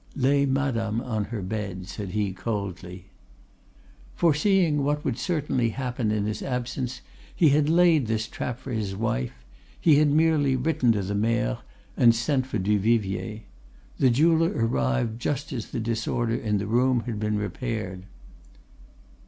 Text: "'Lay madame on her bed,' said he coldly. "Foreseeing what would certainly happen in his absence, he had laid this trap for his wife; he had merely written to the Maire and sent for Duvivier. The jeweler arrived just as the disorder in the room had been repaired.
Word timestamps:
"'Lay 0.15 0.47
madame 0.47 0.99
on 0.99 1.25
her 1.25 1.43
bed,' 1.43 1.87
said 1.87 2.09
he 2.09 2.33
coldly. 2.33 3.05
"Foreseeing 4.15 4.83
what 4.83 5.05
would 5.05 5.15
certainly 5.19 5.69
happen 5.69 6.09
in 6.09 6.25
his 6.25 6.41
absence, 6.41 7.01
he 7.35 7.49
had 7.49 7.69
laid 7.69 8.07
this 8.07 8.27
trap 8.27 8.57
for 8.57 8.71
his 8.71 8.95
wife; 8.95 9.45
he 9.79 9.97
had 9.97 10.09
merely 10.09 10.55
written 10.55 10.91
to 10.91 11.03
the 11.03 11.13
Maire 11.13 11.59
and 11.95 12.15
sent 12.15 12.47
for 12.47 12.57
Duvivier. 12.57 13.41
The 13.99 14.09
jeweler 14.09 14.49
arrived 14.55 15.21
just 15.21 15.53
as 15.53 15.67
the 15.69 15.79
disorder 15.79 16.33
in 16.35 16.57
the 16.57 16.65
room 16.65 17.01
had 17.01 17.19
been 17.19 17.37
repaired. 17.37 18.07